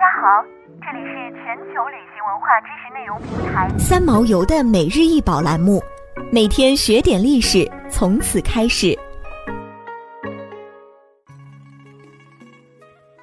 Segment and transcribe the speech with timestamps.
[0.00, 0.42] 家好，
[0.80, 5.78] 这里是全球旅行文化知识内容平台三毛游的每日一宝栏目，
[6.32, 8.98] 每天学点历史，从此开始。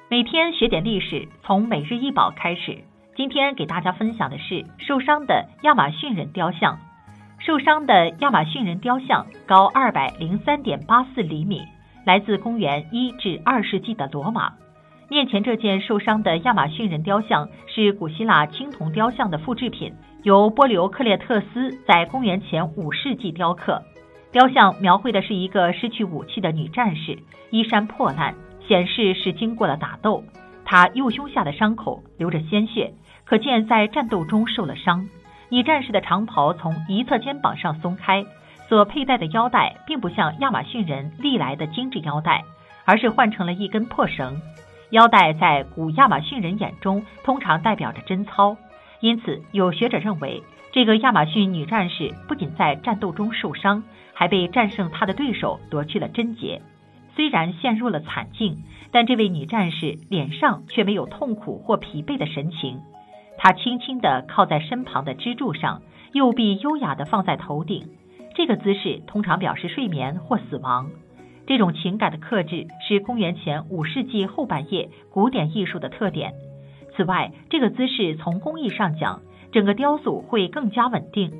[0.08, 2.78] 每天学点历史，从每日一宝开始。
[3.16, 6.78] 今天给大家分享的是受伤的亚马逊人雕像。
[7.40, 11.60] 受伤的亚马逊人雕像高二百零三点八四厘米，
[12.06, 14.52] 来自公元一至二世纪的罗马。
[15.10, 23.82] 面前这件受伤的亚马逊人雕像是古希腊青铜雕像的复制品，由波留克列特斯在公元前五世纪雕刻。
[24.30, 27.18] 雕像描绘的是一个失去武器的女战士，
[27.48, 28.34] 衣衫破烂，
[28.66, 30.22] 显示是经过了打斗。
[30.66, 32.92] 她右胸下的伤口流着鲜血，
[33.24, 35.08] 可见在战斗中受了伤。
[35.48, 38.26] 女战士的长袍从一侧肩膀上松开，
[38.68, 42.44] 所佩戴的腰带并不像亚马逊人历来的精致腰带，
[42.84, 44.38] 而是换成了一根破绳。
[44.90, 48.56] 腰带在古亚马逊人眼中通常代表着贞操，
[49.00, 53.82] 因此有学者认为，这个亚马逊女战士不仅在战斗中受伤，
[54.14, 56.62] 还被战胜她的对手夺去了贞洁。
[57.14, 58.56] 虽然陷入了惨境，
[58.90, 62.80] 但这位女战士脸上却没有痛苦或疲惫的神情。
[63.36, 67.88] 她轻轻地靠在身旁的支柱上，右臂优雅地放在头顶。
[68.34, 70.90] 这个姿势通常表示睡眠或死亡。
[71.48, 76.34] 这种情感的克制是公元前五世纪后半叶古典艺术的特点。
[76.94, 81.32] 此外，这个姿势从工艺上讲，整个雕塑会更加稳定。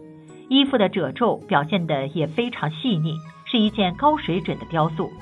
[0.48, 5.12] 衣服的褶皱表现的也非常细腻，是一件高水准的雕塑。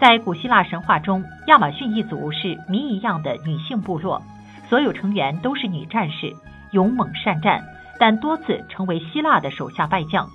[0.00, 4.22] 在古希腊神话中，亚马逊一族是谜一样的女性部落，
[4.70, 6.32] 所有成员都是女战士，
[6.72, 7.62] 勇猛善战，
[8.00, 10.26] 但多次成为希腊的手下败将。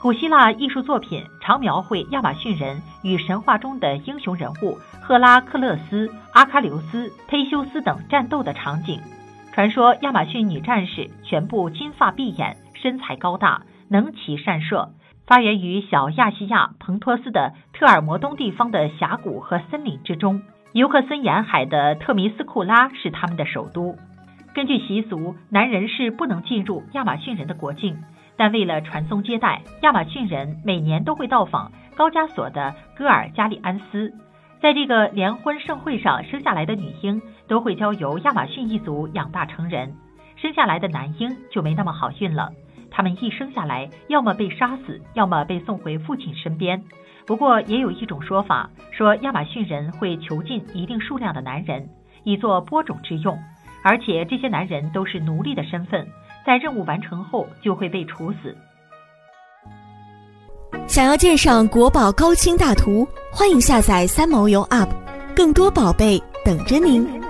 [0.00, 9.00] 古希腊艺术作品常描绘亚马逊人与神话中的英雄人物赫拉克勒斯、阿喀琉斯、忒修斯等战斗的场景。
[9.52, 14.90] 传说亚马逊女战士全部金发碧眼，身材高大，能骑善射。
[15.26, 20.42] 发源于小亚细亚蓬托斯的特尔摩东地方的峡谷和森林之中。
[20.72, 23.96] 尤克森沿海的特弥斯库拉是他们的首都。
[24.54, 27.96] 根据习俗，男人是不能进入亚马逊人的国境。
[28.36, 34.12] 但为了传宗接代，亚马逊人每年都会到访高加索的戈尔加里安斯，
[34.60, 39.94] 在这个联婚盛会上生下来的女婴都会交由亚马逊一族养大成人，
[40.36, 42.50] 生下来的男婴就没那么好运了，
[42.90, 46.82] 他们一生下来要么被杀死，要么被送回父亲身边。
[47.26, 51.88] 不过也有一种说法说，亚马逊人会囚禁一定数量的男人，
[52.24, 53.38] 以作播种之用，
[53.82, 56.06] 而且这些男人都是奴隶的身份。
[56.44, 58.56] 在任务完成后就会被处死。
[60.86, 64.88] 想要鉴赏国宝高清大图，欢迎下载三毛游 App，
[65.34, 67.23] 更多宝贝等着您。